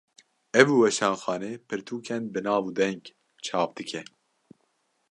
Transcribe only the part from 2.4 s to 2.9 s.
nav û